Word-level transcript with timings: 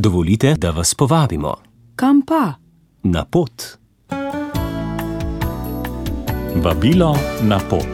Dovolite, 0.00 0.54
da 0.58 0.70
vas 0.70 0.94
povabimo 0.94 1.54
Kam 1.96 2.22
pa? 2.22 2.54
na 3.02 3.24
pot. 3.24 3.52
Vabilo 6.56 7.16
na 7.42 7.58
pot. 7.70 7.86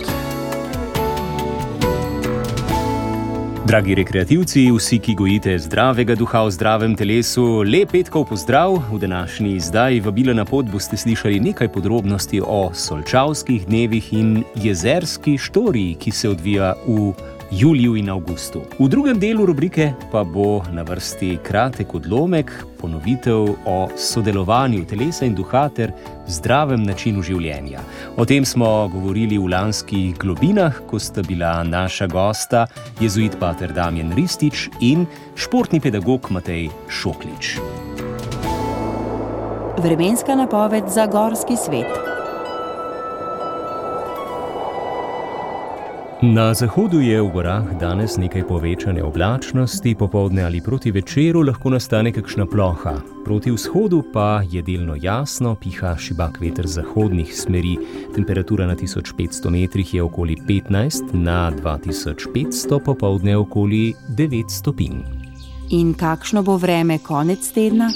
Dragi 3.66 3.94
rekreativci, 3.94 4.70
vsi, 4.70 4.98
ki 4.98 5.14
gojite 5.14 5.58
zdravega 5.58 6.14
duha 6.14 6.44
v 6.46 6.50
zdravem 6.50 6.94
telesu, 6.96 7.64
lep 7.66 7.90
petkov 7.90 8.28
pozdrav. 8.30 8.78
V 8.92 8.98
današnji 8.98 9.56
izdaji 9.56 10.00
Vabila 10.00 10.34
na 10.34 10.44
pot 10.44 10.66
boste 10.66 10.96
slišali 10.96 11.40
nekaj 11.40 11.68
podrobnosti 11.68 12.40
o 12.46 12.70
solčavskih 12.74 13.66
dnevih 13.66 14.12
in 14.12 14.44
jezerski 14.54 15.38
štoriji, 15.38 15.94
ki 15.94 16.10
se 16.10 16.28
odvija 16.28 16.74
v 16.86 17.12
juliju 17.50 17.96
in 17.96 18.10
avgustu. 18.10 18.60
V 18.78 18.88
drugem 18.88 19.18
delu 19.18 19.46
rubrike 19.46 19.92
pa 20.12 20.24
bo 20.24 20.62
na 20.72 20.82
vrsti 20.82 21.38
kratek 21.42 21.94
odlomek, 21.94 22.52
ponovitev 22.80 23.54
o 23.66 23.88
sodelovanju 23.96 24.84
telesa 24.84 25.26
in 25.26 25.34
duha 25.34 25.68
ter 25.68 25.92
zdravem 26.28 26.82
načinu 26.82 27.22
življenja. 27.22 27.80
O 28.16 28.24
tem 28.24 28.44
smo 28.44 28.88
govorili 28.92 29.38
v 29.38 29.50
lanskih 29.52 30.16
globinah, 30.18 30.82
ko 30.86 30.98
sta 30.98 31.22
bila 31.22 31.62
naša 31.64 32.06
gosta 32.06 32.66
jezuit 33.00 33.38
Pater 33.40 33.72
Damien 33.72 34.12
Ristič 34.16 34.68
in 34.80 35.06
športni 35.34 35.80
pedagog 35.80 36.30
Matej 36.30 36.68
Šoklič. 36.88 37.56
Vremenska 39.76 40.34
napoved 40.34 40.88
za 40.88 41.06
gorski 41.06 41.56
svet. 41.56 42.05
Na 46.26 46.54
zahodu 46.54 46.98
je 47.00 47.22
v 47.22 47.28
gorah 47.30 47.66
danes 47.78 48.16
nekaj 48.18 48.42
povečane 48.48 48.98
oblačnosti, 48.98 49.94
popovdne 49.94 50.42
ali 50.42 50.60
proti 50.60 50.90
večeru 50.90 51.44
lahko 51.46 51.70
nastane 51.70 52.10
kakšna 52.12 52.46
ploha. 52.50 52.96
Proti 53.24 53.50
vzhodu 53.54 54.02
pa 54.12 54.42
je 54.50 54.62
delno 54.62 54.96
jasno, 54.98 55.54
piha 55.54 55.94
šibak 55.96 56.40
veter 56.40 56.66
zahodnih 56.66 57.30
smeri. 57.30 57.76
Temperatura 58.14 58.66
na 58.66 58.74
1500 58.74 59.50
metrih 59.50 59.94
je 59.94 60.02
okoli 60.02 60.36
15, 60.48 61.14
na 61.14 61.52
2500 61.62 62.80
popovdne 62.84 63.36
okoli 63.36 63.94
9 64.10 64.50
stopinj. 64.50 65.06
In 65.70 65.94
kakšno 65.94 66.42
bo 66.42 66.56
vreme 66.56 66.98
konec 66.98 67.52
tedna? 67.54 67.86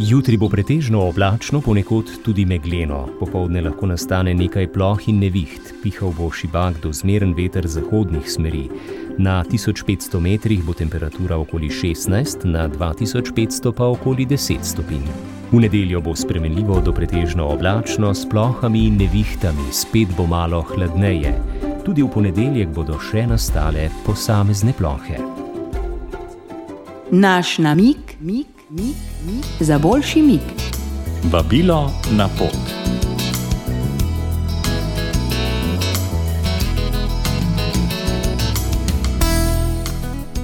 Jutri 0.00 0.36
bo 0.36 0.46
pretežno 0.48 1.00
oblačno, 1.08 1.58
ponekod 1.60 2.10
tudi 2.22 2.44
megleno. 2.46 3.08
Popovdne 3.18 3.64
lahko 3.64 3.86
nastane 3.90 4.30
nekaj 4.34 4.68
ploh 4.70 5.08
in 5.10 5.18
neviht, 5.18 5.72
pihal 5.82 6.12
bo 6.14 6.28
šibak 6.30 6.78
do 6.82 6.92
zmeren 6.94 7.32
veter 7.34 7.66
zahodnih 7.66 8.30
smeri. 8.30 8.68
Na 9.18 9.42
1500 9.44 10.20
metrih 10.22 10.62
bo 10.62 10.74
temperatura 10.74 11.40
okoli 11.42 11.68
16, 11.68 12.46
na 12.46 12.68
2500 12.68 13.72
pa 13.72 13.90
okoli 13.90 14.26
10 14.26 14.62
stopinj. 14.62 15.10
V 15.50 15.64
nedeljo 15.66 16.00
bo 16.00 16.14
spremenljivo 16.14 16.78
do 16.80 16.94
pretežno 16.94 17.48
oblačno 17.48 18.14
s 18.14 18.28
plohami 18.28 18.86
in 18.86 19.02
nevihtami, 19.02 19.66
spet 19.72 20.14
bo 20.16 20.26
malo 20.26 20.62
hladneje. 20.62 21.34
Tudi 21.84 22.06
v 22.06 22.12
ponedeljek 22.14 22.70
bodo 22.70 23.02
še 23.02 23.26
nastale 23.26 23.90
posamezne 24.06 24.78
plohe. 24.78 25.18
Naš 27.10 27.58
namig, 27.58 28.14
mig, 28.20 28.46
mig, 28.70 28.86
mig 28.94 29.07
za 29.60 29.78
boljši 29.78 30.22
mig. 30.22 30.40
Vabilo 31.32 31.92
na 32.10 32.28
pot. 32.38 32.78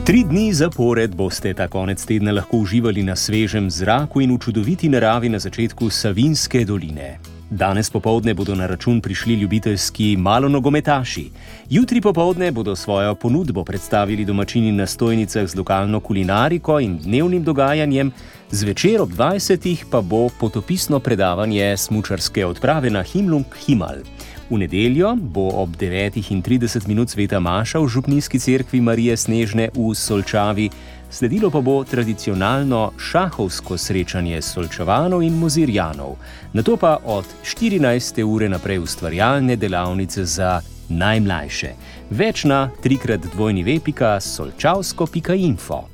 Tri 0.05 0.25
dni 0.25 0.53
zapored 0.53 1.15
boste 1.15 1.55
ta 1.55 1.69
konec 1.69 2.05
tedna 2.05 2.33
lahko 2.33 2.57
uživali 2.57 3.03
na 3.03 3.17
svežem 3.17 3.71
zraku 3.71 4.21
in 4.21 4.35
v 4.37 4.39
čudoviti 4.39 4.89
naravi 4.89 5.29
na 5.29 5.39
začetku 5.39 5.91
Savinske 5.91 6.65
doline. 6.65 7.34
Danes 7.55 7.91
popovdne 7.91 8.35
bodo 8.35 8.55
na 8.55 8.67
račun 8.67 9.01
prišli 9.01 9.35
ljubiteljski 9.35 10.17
malonogometaši. 10.17 11.31
Jutri 11.71 12.01
popovdne 12.01 12.53
bodo 12.53 12.77
svojo 12.77 13.15
ponudbo 13.15 13.65
predstavili 13.65 14.25
domačini 14.25 14.73
na 14.73 14.87
stojnicah 14.87 15.47
z 15.47 15.55
lokalno 15.57 16.01
kulinariko 16.01 16.81
in 16.81 16.99
dnevnim 16.99 17.45
dogajanjem, 17.45 18.11
zvečer 18.51 19.01
ob 19.01 19.11
20. 19.11 19.85
pa 19.91 20.01
bo 20.01 20.29
potopisno 20.41 20.99
predavanje 20.99 21.77
smučarske 21.77 22.47
odprave 22.47 22.91
na 22.91 23.03
Himlung 23.03 23.47
Himal. 23.67 24.03
V 24.51 24.59
nedeljo 24.59 25.17
bo 25.17 25.49
ob 25.63 25.77
9.30 25.77 26.89
minut 26.89 27.11
sveta 27.11 27.41
Maša 27.41 27.79
v 27.81 27.89
Župnijski 27.89 28.39
cerkvi 28.39 28.81
Marije 28.81 29.17
Snežne 29.17 29.71
v 29.75 29.95
Solčavi, 29.95 30.71
sledilo 31.11 31.51
pa 31.51 31.61
bo 31.61 31.85
tradicionalno 31.85 32.93
šahovsko 32.99 33.79
srečanje 33.79 34.43
Solčavanov 34.43 35.23
in 35.23 35.39
Mozirjanov, 35.39 36.17
na 36.53 36.63
to 36.63 36.77
pa 36.77 36.99
od 37.05 37.25
14. 37.45 38.23
ure 38.23 38.49
naprej 38.49 38.79
ustvarjalne 38.79 39.57
delavnice 39.57 40.25
za 40.25 40.61
najmlajše. 40.89 41.73
Več 42.11 42.45
na 42.45 42.69
trikrat 42.83 43.25
dvojni 43.33 43.65
vepika 43.65 44.21
solčavsko.info. 44.21 45.94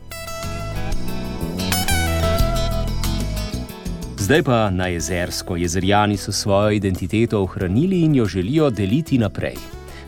Zdaj 4.30 4.42
pa 4.42 4.70
na 4.70 4.86
jezersko. 4.86 5.56
Jezerjani 5.56 6.16
so 6.16 6.32
svojo 6.32 6.70
identiteto 6.70 7.42
ohranili 7.42 8.00
in 8.00 8.14
jo 8.14 8.24
želijo 8.24 8.70
deliti 8.70 9.18
naprej. 9.18 9.56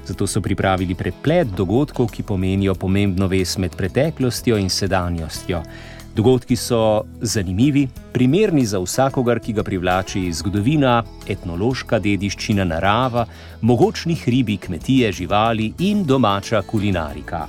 Zato 0.07 0.27
so 0.27 0.41
pripravili 0.41 0.95
preplet 0.95 1.49
dogodkov, 1.49 2.07
ki 2.07 2.23
pomenijo 2.23 2.75
pomembno 2.75 3.27
vez 3.27 3.59
med 3.59 3.77
preteklostjo 3.77 4.59
in 4.59 4.71
sedanjostjo. 4.71 5.63
Dogodki 6.17 6.57
so 6.57 7.03
zanimivi, 7.21 7.89
primerni 8.13 8.65
za 8.67 8.79
vsakogar, 8.79 9.41
ki 9.41 9.53
ga 9.53 9.63
privlači 9.63 10.33
zgodovina, 10.33 11.03
etnološka 11.29 11.99
dediščina, 11.99 12.65
narava, 12.65 13.27
mogočni 13.61 14.15
hribi, 14.15 14.57
kmetije, 14.57 15.13
živali 15.13 15.73
in 15.79 16.05
domača 16.05 16.63
kulinarika. 16.63 17.47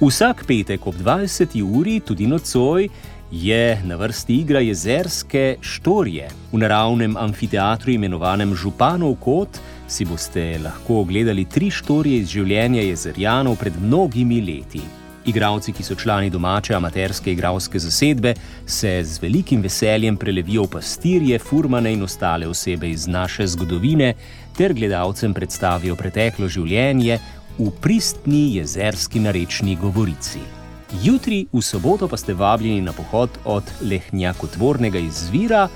Vsak 0.00 0.42
petek 0.46 0.86
ob 0.86 0.94
20. 0.94 1.62
uri, 1.62 2.00
tudi 2.00 2.26
nocoj, 2.26 2.88
je 3.30 3.82
na 3.84 3.96
vrsti 3.96 4.34
igra 4.34 4.60
jezerske 4.60 5.56
štorije. 5.60 6.28
V 6.52 6.58
naravnem 6.58 7.16
amfiteatru 7.16 7.92
imenovanem 7.92 8.54
Županov 8.54 9.16
kot 9.20 9.58
si 9.88 10.04
boste 10.04 10.58
lahko 10.64 11.00
ogledali 11.00 11.44
tri 11.44 11.70
štorije 11.70 12.20
iz 12.20 12.28
življenja 12.28 12.82
jezerjanov 12.82 13.56
pred 13.56 13.74
mnogimi 13.82 14.40
leti. 14.40 14.82
Igravci, 15.26 15.72
ki 15.72 15.82
so 15.82 15.94
člani 15.98 16.30
domače 16.30 16.74
amaterske 16.74 17.32
igralske 17.32 17.78
zasedbe, 17.82 18.34
se 18.66 19.00
z 19.04 19.22
velikim 19.22 19.62
veseljem 19.62 20.16
prelevijo 20.16 20.62
v 20.68 20.76
pastirje, 20.76 21.38
furmane 21.38 21.92
in 21.92 22.02
ostale 22.02 22.46
osebe 22.46 22.90
iz 22.90 23.06
naše 23.06 23.46
zgodovine, 23.46 24.14
ter 24.56 24.74
gledalcem 24.74 25.34
predstavijo 25.34 25.96
preteklo 25.96 26.48
življenje 26.48 27.18
v 27.58 27.72
pristni 27.82 28.54
jezerski 28.56 29.20
narečni 29.20 29.76
govorici. 29.76 30.44
Jutri, 30.92 31.46
v 31.52 31.62
soboto, 31.62 32.08
pa 32.08 32.16
ste 32.16 32.34
vabljeni 32.34 32.80
na 32.80 32.92
pohod 32.92 33.30
od 33.44 33.64
lehnjakotvornega 33.82 34.98
izvira 34.98 35.68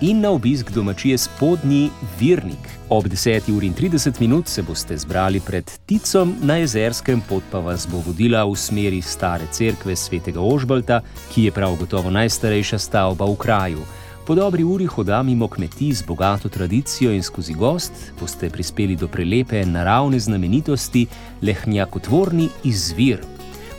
in 0.00 0.20
na 0.20 0.30
obisk 0.30 0.70
domačije 0.70 1.18
spodnji 1.18 1.90
Virnik. 2.20 2.68
Ob 2.88 3.04
10.30 3.04 4.20
minut 4.20 4.48
se 4.48 4.62
boste 4.62 4.96
zbrali 4.96 5.40
pred 5.40 5.70
Ticom 5.86 6.34
na 6.42 6.56
jezerskem, 6.56 7.20
pot 7.28 7.42
pa 7.50 7.58
vas 7.58 7.88
bo 7.90 8.02
vodila 8.06 8.44
v 8.44 8.56
smeri 8.56 9.02
stare 9.02 9.44
cerkve 9.52 9.96
svetega 9.96 10.40
Ožbalta, 10.40 11.00
ki 11.34 11.44
je 11.44 11.52
prav 11.52 11.76
gotovo 11.76 12.10
najstarejša 12.10 12.78
stavba 12.78 13.24
v 13.24 13.36
kraju. 13.36 13.84
Po 14.26 14.34
dobri 14.34 14.64
uri 14.64 14.86
hoda 14.86 15.22
mimo 15.22 15.48
kmetij 15.48 15.92
z 15.92 16.02
bogato 16.02 16.48
tradicijo 16.48 17.12
in 17.12 17.22
skozi 17.22 17.54
gost 17.54 17.92
boste 18.20 18.50
prispeli 18.50 18.96
do 18.96 19.08
prelepe 19.08 19.66
naravne 19.66 20.18
znamenitosti 20.18 21.06
lehnjakotvorni 21.42 22.48
izvir. 22.64 23.33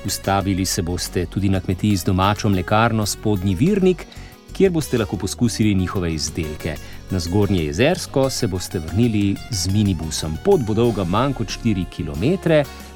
Ustavili 0.06 0.66
se 0.66 0.82
boste 0.82 1.26
tudi 1.26 1.50
na 1.50 1.60
kmetiji 1.60 1.96
z 1.96 2.04
domačo 2.06 2.50
mlekarno 2.50 3.06
Spodnji 3.06 3.56
Virnik, 3.56 4.06
kjer 4.54 4.72
boste 4.72 4.98
lahko 4.98 5.18
poskusili 5.18 5.76
njihove 5.76 6.14
izdelke. 6.14 6.76
Na 7.12 7.20
zgornje 7.20 7.64
jezersko 7.66 8.30
se 8.30 8.48
boste 8.48 8.80
vrnili 8.80 9.36
z 9.52 9.72
minibusom. 9.72 10.38
Pot 10.44 10.62
bo 10.62 10.74
dolga 10.74 11.04
manj 11.04 11.34
kot 11.34 11.48
4 11.48 11.86
km, 11.96 12.52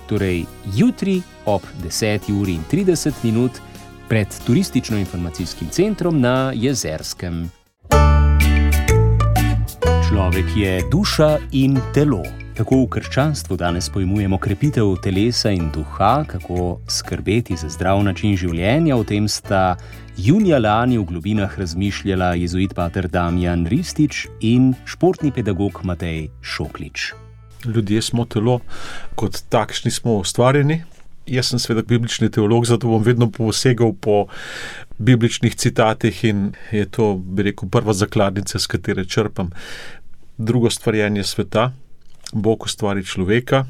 torej 0.07 0.45
jutri 0.75 1.22
ob 1.45 1.62
10.30 1.83 3.12
minut 3.24 3.51
pred 4.10 4.28
turistično-informacijskim 4.48 5.69
centrom 5.69 6.22
na 6.22 6.51
jezerskem. 6.56 7.51
Človek 10.10 10.45
je 10.56 10.81
duša 10.92 11.38
in 11.51 11.80
telo. 11.94 12.49
Tako 12.59 12.81
v 12.81 12.88
krščanstvu 12.91 13.56
danes 13.56 13.85
pojmujemo 13.88 14.35
krepitev 14.44 14.89
telesa 15.00 15.47
in 15.56 15.69
duha, 15.71 16.25
kako 16.27 16.81
skrbeti 16.91 17.56
za 17.56 17.69
zdrav 17.71 18.01
način 18.03 18.35
življenja. 18.35 18.97
O 19.00 19.06
tem 19.07 19.29
sta 19.31 19.77
junija 20.19 20.59
lani 20.59 20.97
v 21.00 21.06
globinah 21.07 21.56
razmišljala 21.56 22.33
jezuit 22.35 22.75
Pater 22.75 23.07
Damjan 23.07 23.63
Ristič 23.71 24.25
in 24.44 24.73
športni 24.83 25.31
pedagog 25.31 25.79
Matej 25.88 26.27
Šoklič. 26.44 27.13
Ljudje 27.63 28.03
smo 28.11 28.27
telo, 28.27 28.59
kot 29.15 29.39
takšni 29.47 29.95
smo 29.95 30.19
ustvarjeni 30.19 30.83
Jaz 31.29 31.53
sem 31.53 31.59
seveda 31.61 31.85
biblični 31.88 32.27
teolog, 32.33 32.65
zato 32.65 32.89
bom 32.89 33.03
vedno 33.06 33.29
posegal 33.31 33.94
po 34.01 34.25
bibličnih 34.97 35.56
citatih 35.56 36.23
in 36.25 36.47
je 36.75 36.88
to, 36.89 37.13
bi 37.15 37.51
rekel, 37.53 37.69
prva 37.69 37.94
zakladnica, 37.94 38.59
s 38.59 38.67
katero 38.67 39.06
črpam. 39.06 39.51
Drugo 40.38 40.69
stvarjenje 40.73 41.23
sveta, 41.23 41.69
Bog 42.34 42.66
ustvari 42.66 43.04
človeka, 43.06 43.66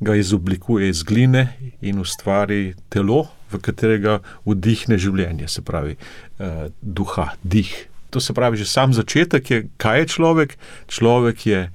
ga 0.00 0.14
izoblikuje 0.14 0.88
iz 0.88 1.02
gline 1.02 1.48
in 1.80 1.98
ustvari 1.98 2.74
telo, 2.88 3.26
v 3.52 3.60
katerega 3.62 4.18
vdihne 4.46 4.98
življenje, 4.98 5.48
se 5.48 5.62
pravi, 5.62 5.96
eh, 6.38 6.68
duha, 6.82 7.34
dih. 7.44 7.70
To 8.10 8.20
se 8.20 8.34
pravi, 8.34 8.56
že 8.56 8.66
sam 8.66 8.92
začetek 8.92 9.50
je, 9.50 9.68
kaj 9.76 10.00
je 10.00 10.06
človek. 10.06 10.56
Človek 10.88 11.46
je 11.46 11.70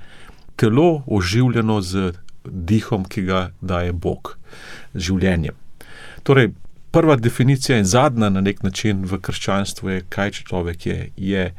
telo 0.56 1.04
oživljeno 1.08 1.82
z 1.82 2.14
dihom, 2.46 3.06
ki 3.06 3.22
ga 3.22 3.52
daje 3.62 3.92
Bog, 3.94 4.38
z 4.94 5.00
življenjem. 5.10 5.56
Torej, 6.24 6.54
prva 6.92 7.16
definicija 7.16 7.78
in 7.78 7.86
zadnja 7.86 8.30
na 8.30 8.42
nek 8.42 8.64
način 8.64 9.04
v 9.06 9.20
krščanstvu 9.20 9.90
je, 9.90 10.06
kaj 10.10 10.32
človek 10.44 10.86
je. 10.86 11.12
Je 11.18 11.54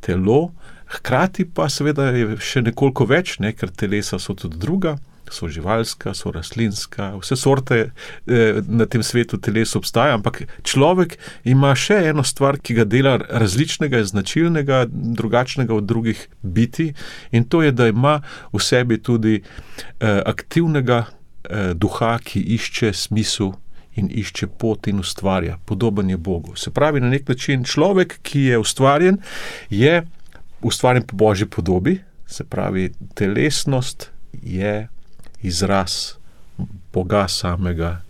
telo, 0.00 0.52
hkrati 0.86 1.44
pa 1.44 1.68
seveda 1.72 2.10
je 2.14 2.38
še 2.38 2.62
nekoliko 2.62 3.06
več, 3.10 3.38
ne, 3.42 3.52
ker 3.52 3.70
telesa 3.70 4.20
so 4.22 4.34
tudi 4.38 4.58
druga 4.62 4.96
so 5.30 5.48
živalska, 5.48 6.14
so 6.14 6.30
rastlinska, 6.30 7.10
vse 7.20 7.36
sorte 7.36 7.78
eh, 8.26 8.60
na 8.68 8.86
tem 8.86 9.02
svetu 9.02 9.38
teles 9.38 9.74
obstaja, 9.76 10.14
ampak 10.14 10.44
človek 10.62 11.16
ima 11.44 11.74
še 11.74 11.98
eno 12.10 12.24
stvar, 12.26 12.58
ki 12.58 12.80
ga 12.80 12.86
dela 12.88 13.16
različnega, 13.18 14.04
značilnega, 14.06 14.84
drugačnega 14.90 15.74
od 15.74 15.86
drugih 15.88 16.26
biti, 16.42 16.92
in 17.32 17.44
to 17.44 17.62
je, 17.62 17.72
da 17.72 17.88
ima 17.90 18.20
v 18.52 18.62
sebi 18.62 18.98
tudi 19.02 19.40
eh, 19.40 20.22
aktivnega 20.24 21.04
eh, 21.04 21.72
duha, 21.74 22.16
ki 22.22 22.42
išče 22.58 22.92
smisel. 22.94 23.54
In 23.96 24.10
išče 24.12 24.50
pot 24.60 24.90
in 24.90 24.98
ustvarja, 25.00 25.54
podoben 25.64 26.10
je 26.12 26.18
Bogu. 26.20 26.52
Se 26.60 26.68
pravi, 26.68 27.00
na 27.00 27.08
nek 27.08 27.30
način 27.32 27.62
človek, 27.64 28.18
ki 28.28 28.42
je 28.50 28.58
ustvarjen, 28.60 29.16
je 29.72 30.02
ustvarjen 30.62 31.02
po 31.02 31.16
božji 31.16 31.46
podobi, 31.46 32.00
se 32.26 32.44
pravi, 32.44 32.92
telesnost 33.14 34.10
je 34.32 34.88
izraz 35.42 36.12
Boga 36.92 37.28
samega 37.28 38.00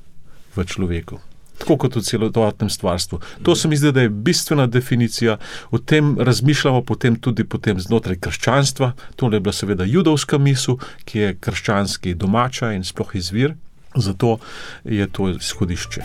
v 0.57 0.65
človeku. 0.65 1.19
Tako 1.57 1.77
kot 1.77 1.97
v 1.97 2.03
celotnem 2.05 2.71
stvarstvu. 2.71 3.21
To 3.43 3.57
se 3.57 3.69
mi 3.69 3.77
zdi, 3.77 3.93
da 3.93 4.05
je 4.05 4.09
bistvena 4.09 4.67
definicija. 4.67 5.39
O 5.71 5.79
tem 5.79 6.19
razmišljamo 6.21 6.83
potem 6.85 7.17
tudi 7.17 7.45
potem 7.45 7.81
znotraj 7.81 8.21
krščanstva. 8.21 8.93
To 9.17 9.33
je 9.33 9.41
bila 9.41 9.53
seveda 9.53 9.85
judovska 9.85 10.39
misel, 10.39 10.77
ki 11.05 11.19
je 11.19 11.35
krščanski 11.41 12.15
domača 12.15 12.73
in 12.77 12.85
sploh 12.85 13.17
izvir. 13.17 13.57
Zato 13.97 14.39
je 14.85 15.09
to 15.09 15.31
izhodišče. 15.33 16.03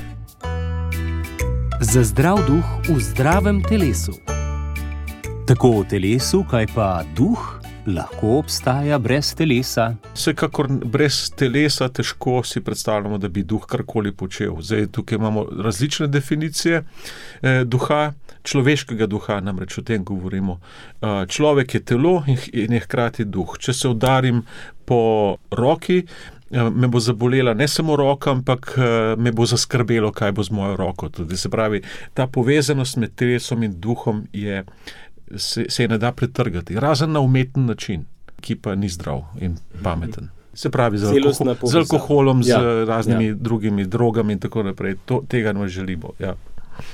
Za 1.82 2.04
zdrav 2.04 2.46
duh 2.48 2.66
v 2.88 3.00
zdravem 3.04 3.64
telesu. 3.64 4.31
Tako 5.51 5.81
v 5.81 5.88
telesu, 5.92 6.45
kaj 6.48 6.69
pa 6.71 7.03
duh? 7.12 7.59
lahko 7.83 8.38
obstaja 8.39 8.95
brez 9.00 9.33
telesa? 9.36 9.98
Vsekakor 10.13 10.69
brez 10.94 11.31
telesa 11.36 11.89
težko 11.89 12.38
si 12.48 12.62
predstavljamo, 12.63 13.18
da 13.18 13.27
bi 13.27 13.44
duh 13.44 13.65
karkoli 13.68 14.13
počel. 14.15 14.56
Zdaj, 14.62 14.88
tukaj 14.95 15.18
imamo 15.19 15.44
različne 15.63 16.07
definicije 16.07 16.83
eh, 17.42 17.63
duha, 17.65 18.13
človeškega 18.48 19.07
duha, 19.12 19.42
namreč 19.44 19.77
o 19.77 19.83
tem 19.83 20.06
govorimo. 20.07 20.59
Eh, 21.01 21.25
človek 21.27 21.75
je 21.75 21.83
telo 21.83 22.21
in 22.54 22.74
je 22.74 22.80
hkrati 22.80 23.25
duh. 23.25 23.57
Če 23.59 23.74
se 23.74 23.92
udarim 23.92 24.45
po 24.86 25.36
roki, 25.51 26.06
eh, 26.06 26.69
me 26.69 26.88
bo 26.88 27.00
zabolela 27.00 27.54
ne 27.54 27.68
samo 27.68 27.95
roka, 28.00 28.31
ampak 28.31 28.75
eh, 28.77 29.15
me 29.18 29.36
bo 29.36 29.45
zaskrbelo, 29.45 30.13
kaj 30.15 30.31
bo 30.31 30.47
z 30.47 30.56
mojo 30.56 30.80
roko. 30.80 31.09
Tudi, 31.09 31.38
se 31.38 31.50
pravi, 31.50 31.83
ta 32.13 32.27
povezanost 32.27 32.97
med 32.97 33.15
telesom 33.15 33.63
in 33.63 33.75
duhom 33.81 34.27
je 34.33 34.63
se, 35.38 35.66
se 35.69 35.88
ne 35.88 35.98
da 35.98 36.12
pretrgati, 36.12 36.80
razen 36.80 37.12
na 37.12 37.19
umeten 37.19 37.66
način, 37.66 38.06
ki 38.42 38.56
pa 38.56 38.75
ni 38.75 38.89
zdrav 38.89 39.24
in 39.42 39.57
pameten. 39.83 40.30
Se 40.54 40.69
pravi, 40.69 40.98
z, 40.98 41.06
alkohol, 41.06 41.56
z 41.63 41.75
alkoholom, 41.75 42.42
ja. 42.45 42.60
z 42.60 42.86
raznimi 42.88 43.25
ja. 43.25 43.36
drugimi 43.36 43.86
drogami 43.86 44.33
in 44.33 44.39
tako 44.39 44.63
naprej. 44.63 44.95
To, 45.06 45.22
tega 45.28 45.54
ne 45.54 45.68
želimo. 45.68 46.12
Ja. 46.19 46.36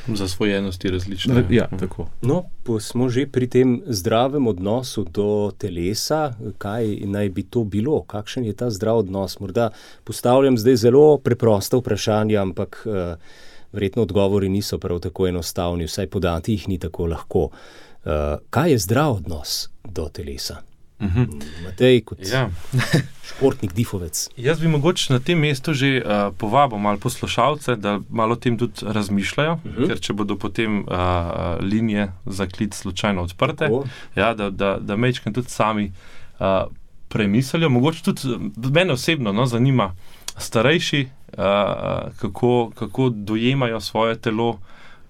Zasvojenost 0.07 0.85
je 0.85 0.91
različna. 0.91 1.43
Ja, 1.49 1.67
tako. 1.79 2.07
No, 2.21 2.43
smo 2.79 3.09
že 3.09 3.27
pri 3.27 3.47
tem 3.47 3.81
zdravem 3.87 4.47
odnosu 4.47 5.03
do 5.03 5.51
telesa. 5.57 6.33
Kaj 6.57 7.01
naj 7.05 7.29
bi 7.29 7.43
to 7.43 7.63
bilo? 7.63 8.01
Kakšen 8.03 8.45
je 8.45 8.53
ta 8.53 8.69
zdrav 8.69 8.97
odnos? 8.97 9.39
Morda 9.39 9.69
postavljam 10.03 10.57
zdaj 10.57 10.75
zelo 10.75 11.17
preprosta 11.17 11.77
vprašanja, 11.77 12.41
ampak 12.41 12.83
uh, 12.85 13.15
verjetno 13.71 14.01
odgovori 14.01 14.49
niso 14.49 14.77
prav 14.77 14.99
tako 14.99 15.27
enostavni, 15.27 15.85
vsaj 15.85 16.07
podati 16.07 16.53
jih 16.53 16.69
ni 16.69 16.77
tako 16.79 17.05
lahko. 17.05 17.49
Uh, 18.05 18.11
kaj 18.49 18.71
je 18.71 18.77
zdrav 18.77 19.11
odnos 19.11 19.69
do 19.83 20.09
telesa? 20.09 20.61
Uh 20.99 21.05
mhm. 21.05 21.19
-huh. 21.19 21.43
Matej, 21.63 22.01
kot 22.01 22.17
ja. 22.31 22.49
športnik, 23.29 23.73
difovec. 23.73 24.29
Jaz 24.37 24.59
bi 24.59 24.67
mogoče 24.67 25.13
na 25.13 25.19
tem 25.19 25.39
mestu 25.39 25.73
že 25.73 26.01
uh, 26.01 26.33
povabil 26.37 26.77
malo 26.77 26.97
poslušalce, 26.97 27.75
da 27.75 27.99
malo 28.09 28.33
o 28.33 28.35
tem 28.35 28.57
tudi 28.57 28.73
razmišljajo, 28.81 29.53
uh 29.53 29.65
mhm. 29.65 29.83
-huh. 29.83 29.87
ker 29.87 29.99
če 29.99 30.13
bodo 30.13 30.35
potem 30.35 30.79
uh, 30.79 30.85
linije 31.59 32.11
za 32.25 32.47
klic 32.47 32.75
slučajno 32.75 33.21
odprte, 33.21 33.69
ja, 34.15 34.33
da, 34.33 34.49
da, 34.49 34.77
da 34.79 34.95
mečkam 34.95 35.33
tudi 35.33 35.49
sami 35.49 35.91
uh, 36.39 36.45
premislijo. 37.07 37.69
Mogoče 37.69 38.03
tudi 38.03 38.21
mene 38.71 38.93
osebno 38.93 39.31
no, 39.33 39.45
zanima 39.45 39.95
starejši, 40.37 41.07
uh, 41.27 41.43
kako, 42.17 42.71
kako 42.75 43.09
dojemajo 43.09 43.79
svoje 43.79 44.17
telo. 44.17 44.59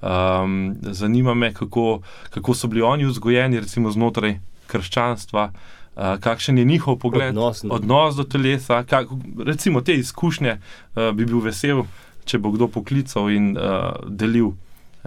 Um, 0.01 0.75
zanima 0.81 1.33
me, 1.33 1.53
kako, 1.53 2.01
kako 2.29 2.53
so 2.53 2.67
bili 2.67 2.81
oni 2.81 3.05
vzgojeni, 3.05 3.59
recimo 3.59 3.91
znotraj 3.91 4.39
krščanstva, 4.67 5.51
uh, 5.51 6.19
kakšen 6.19 6.57
je 6.57 6.65
njihov 6.65 6.99
pogled, 6.99 7.29
odnos, 7.37 7.63
odnos 7.69 8.15
do 8.15 8.23
telesa. 8.23 8.83
Kak, 8.83 9.07
recimo 9.45 9.81
te 9.81 9.95
izkušnje 9.97 10.57
uh, 10.57 11.09
bi 11.15 11.25
bil 11.25 11.41
vesel, 11.41 11.85
če 12.25 12.37
bo 12.37 12.51
kdo 12.53 12.67
poklical 12.67 13.31
in 13.33 13.55
uh, 13.57 13.95
delil. 14.05 14.53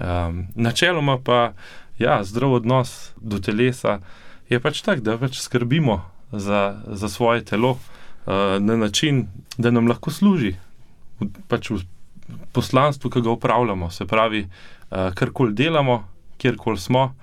Um, 0.00 0.46
načeloma 0.54 1.18
pa 1.22 1.52
ja, 1.98 2.24
zdrav 2.24 2.52
odnos 2.52 3.12
do 3.20 3.38
telesa 3.38 4.00
je 4.48 4.60
pač 4.60 4.82
tak, 4.82 5.04
da 5.06 5.18
pač 5.20 5.38
skrbimo 5.38 6.00
za, 6.32 6.80
za 6.86 7.08
svoje 7.08 7.44
telo 7.44 7.70
uh, 7.70 8.58
na 8.58 8.76
način, 8.76 9.28
da 9.58 9.70
nam 9.70 9.86
lahko 9.86 10.10
služi. 10.10 10.56
Pač 11.48 11.70
v 11.70 11.84
poslanstvu, 12.52 13.10
ki 13.10 13.20
ga 13.20 13.30
upravljamo, 13.30 13.90
se 13.90 14.06
pravi, 14.06 14.44
uh, 14.44 15.12
karkoli 15.14 15.54
delamo, 15.54 16.04
kjerkoli 16.38 16.78
smo, 16.78 17.14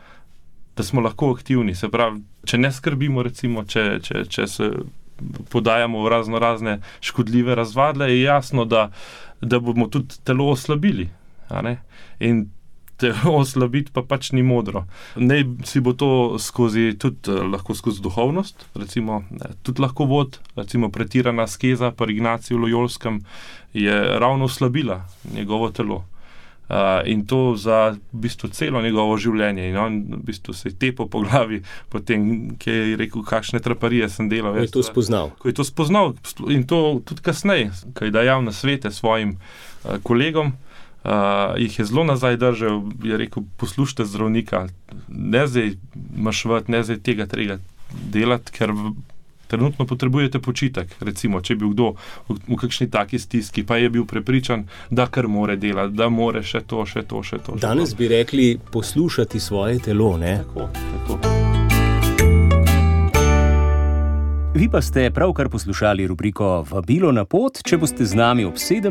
da 0.78 0.84
smo 0.84 1.02
lahko 1.02 1.32
aktivni. 1.34 1.76
Se 1.76 1.90
pravi, 1.90 2.22
če 2.46 2.58
ne 2.58 2.72
skrbimo, 2.72 3.24
recimo, 3.24 3.66
če, 3.66 4.00
če, 4.04 4.26
če 4.30 4.48
se 4.48 4.72
podajamo 5.50 6.04
v 6.04 6.10
razno 6.14 6.40
razne 6.40 6.80
škodljive 7.02 7.56
razvadle, 7.56 8.12
je 8.12 8.22
jasno, 8.22 8.66
da, 8.66 8.90
da 9.42 9.60
bomo 9.60 9.88
tudi 9.88 10.20
telo 10.24 10.52
oslabili. 10.54 11.10
In 12.20 12.46
telo 12.98 13.36
oslabiti 13.42 13.92
pa 13.94 14.04
pač 14.04 14.32
ni 14.32 14.44
modro. 14.44 14.86
Ne 15.16 15.44
si 15.66 15.82
bo 15.82 15.94
to 15.94 16.38
skozi, 16.42 16.92
tudi 17.00 17.32
eh, 17.32 17.46
lahko 17.54 17.76
skozi 17.78 18.02
duhovnost, 18.02 18.68
recimo, 18.76 19.24
tudi 19.64 19.82
lahko 19.82 20.10
vod, 20.10 20.40
recimo 20.58 20.92
pretirana 20.94 21.48
skeza, 21.48 21.92
pa 21.92 22.10
Ignaciju 22.10 22.58
Lojolskem 22.58 23.22
je 23.74 24.20
ravno 24.20 24.46
oslabila 24.46 25.06
njegovo 25.34 25.72
telo. 25.72 26.06
Uh, 26.68 26.76
in 27.06 27.26
to 27.26 27.56
za 27.56 27.96
v 28.12 28.20
bistvu 28.28 28.50
celo 28.52 28.82
njegovo 28.84 29.16
življenje. 29.18 29.70
In 29.70 29.78
on 29.80 29.94
v 30.18 30.18
bistvu 30.28 30.52
se 30.54 30.68
je 30.68 30.76
tepo 30.76 31.06
po 31.08 31.22
glavi, 31.24 31.62
potem, 31.88 32.58
ki 32.60 32.74
je 32.74 32.98
rekel, 33.00 33.24
kakšne 33.24 33.62
traparije 33.64 34.10
sem 34.12 34.28
delal. 34.28 34.52
Ko 34.58 34.66
je 34.66 34.74
to 34.74 34.84
spoznal. 34.84 35.32
Ko 35.40 35.48
je 35.48 35.56
to 35.56 35.64
spoznal 35.64 36.12
in 36.52 36.66
to 36.68 37.00
tudi 37.08 37.24
kasneje, 37.24 37.72
ko 37.96 38.10
je 38.10 38.12
dajal 38.12 38.44
na 38.44 38.52
svete 38.52 38.92
svojim 38.92 39.38
uh, 39.38 39.96
kolegom, 40.04 40.52
uh, 41.08 41.56
jih 41.58 41.80
je 41.80 41.86
zelo 41.86 42.04
nazaj 42.04 42.38
držal, 42.38 42.84
je 43.04 43.18
rekel: 43.18 43.44
poslušajte 43.58 44.06
zdravnika, 44.06 44.68
ne 45.08 45.48
zdaj 45.48 45.72
mašvat, 46.18 46.68
ne 46.68 46.84
zdaj 46.84 47.00
tega 47.00 47.26
treba 47.26 47.58
delati, 48.12 48.52
ker 48.52 48.74
trenutno 49.48 49.86
potrebujete 49.86 50.40
počitek. 50.40 50.96
Recimo, 51.00 51.42
če 51.42 51.56
bi 51.56 51.70
kdo 51.72 51.94
v, 52.28 52.36
v 52.48 52.60
kakšni 52.60 52.90
taki 52.92 53.20
stiski, 53.20 53.64
pa 53.64 53.80
je 53.80 53.90
bil 53.90 54.06
prepričan, 54.06 54.68
da 54.90 55.08
kar 55.08 55.28
more 55.28 55.56
delati, 55.56 55.96
da 55.96 56.10
more 56.10 56.44
še 56.44 56.66
to, 56.68 56.84
še 56.86 57.08
to, 57.08 57.24
še 57.24 57.40
to. 57.40 57.56
Še 57.56 57.64
Danes 57.64 57.96
to. 57.96 58.04
bi 58.04 58.12
rekli 58.12 58.52
poslušati 58.72 59.40
svoje 59.40 59.80
telo. 59.80 60.16
Tako, 60.18 60.70
tako. 60.76 61.27
Vi 64.58 64.70
pa 64.70 64.82
ste 64.82 65.12
pravkar 65.12 65.50
poslušali 65.50 66.08
rubriko 66.08 66.66
Vabilo 66.70 67.12
na 67.12 67.26
pot. 67.30 67.60
Če 67.62 67.78
boste 67.78 68.06
z 68.10 68.18
nami 68.18 68.42
ob 68.42 68.58
17. 68.58 68.90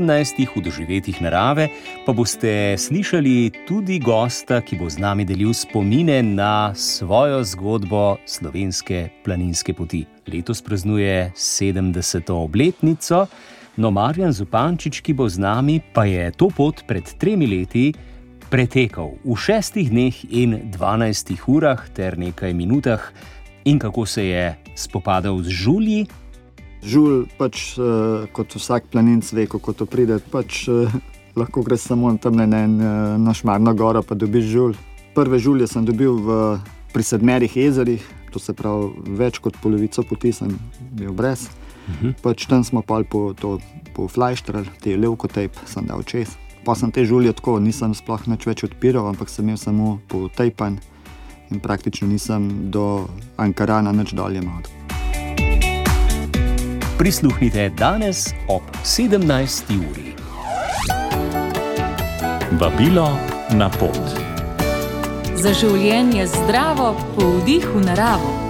v 0.54 0.62
doživetjih 0.62 1.18
narave, 1.18 1.66
pa 2.06 2.14
boste 2.14 2.78
slišali 2.78 3.66
tudi 3.66 3.99
gosta, 3.99 4.61
ki 4.62 4.78
bo 4.78 4.87
z 4.87 5.02
nami 5.02 5.26
delil 5.26 5.50
spomine 5.50 6.20
na 6.23 6.70
svojo 6.70 7.42
zgodbo 7.42 8.14
slovenske 8.23 9.08
planinske 9.26 9.75
poti. 9.75 10.04
Letos 10.30 10.62
praznuje 10.62 11.32
70. 11.35 12.30
obletnico, 12.30 13.26
No, 13.76 13.90
Marjan 13.90 14.32
Zupančič, 14.32 15.02
ki 15.02 15.18
bo 15.18 15.26
z 15.28 15.42
nami, 15.42 15.82
pa 15.82 16.06
je 16.06 16.30
to 16.30 16.46
pot 16.49 16.87
pred 16.87 17.11
tremi 17.18 17.50
leti 17.50 17.90
pretekal 18.46 19.18
v 19.26 19.35
šestih 19.35 19.90
dneh 19.90 20.14
in 20.30 20.70
dvanajstih 20.70 21.42
urah 21.50 21.82
ter 21.90 22.14
nekaj 22.14 22.54
minutah, 22.54 23.11
in 23.66 23.78
kako 23.82 24.06
se 24.06 24.26
je 24.30 24.44
spopadal 24.78 25.42
z 25.42 25.50
žulji. 25.50 26.06
Žul, 26.87 27.26
pač 27.35 27.75
uh, 27.78 28.30
kot 28.30 28.54
vsak 28.54 28.87
planinc 28.94 29.26
ve, 29.35 29.49
kako 29.50 29.75
to 29.75 29.87
pride. 29.90 30.20
Pač, 30.30 30.68
uh, 30.70 30.87
lahko 31.37 31.66
greš 31.66 31.90
samo 31.90 32.14
tam 32.23 32.38
na 32.38 32.46
en 32.46 32.78
uh, 32.78 33.18
našmarno 33.18 33.75
goro, 33.75 34.02
pa 34.06 34.14
dobiš 34.14 34.46
žul. 34.54 34.78
Prve 35.16 35.42
žulje 35.42 35.66
sem 35.66 35.85
dobil 35.85 36.14
v, 36.14 36.58
pri 36.94 37.02
sedmerih 37.02 37.50
jezerih, 37.50 38.02
to 38.30 38.38
se 38.38 38.54
pravi 38.54 39.16
več 39.18 39.42
kot 39.42 39.58
polovico 39.58 40.04
poti 40.06 40.32
sem 40.32 40.52
bil 40.94 41.12
brez. 41.12 41.49
-huh. 41.87 42.14
pač 42.23 42.46
tam 42.46 42.64
smo 42.64 42.82
pa 42.82 43.02
po, 43.08 43.35
po 43.94 44.08
flashtrali, 44.08 44.68
te 44.82 44.96
levko 44.96 45.28
tape 45.28 45.58
sem 45.66 45.87
dal 45.87 46.02
čez. 46.02 46.37
Pa 46.66 46.75
sem 46.75 46.90
te 46.90 47.04
žulje 47.06 47.32
tako, 47.38 47.58
nisem 47.62 47.94
sploh 47.94 48.23
več 48.26 48.64
odpiral, 48.66 49.06
ampak 49.06 49.30
sem 49.30 49.46
imel 49.46 49.58
samo 49.58 50.00
po 50.08 50.26
tapen 50.28 50.80
in 51.50 51.60
praktično 51.60 52.08
nisem 52.08 52.70
do 52.70 53.06
Ankarana 53.36 53.90
več 53.90 54.12
dolje 54.12 54.42
imel. 54.42 54.62
Prisluhnite 56.98 57.68
danes 57.78 58.28
ob 58.48 58.62
17. 58.84 59.74
uri. 59.90 60.14
Vabilo 62.60 63.10
na 63.50 63.70
pot. 63.70 64.00
Za 65.36 65.52
življenje 65.52 66.26
zdravo, 66.26 66.94
po 67.14 67.28
vdihu 67.36 67.84
naravo. 67.84 68.45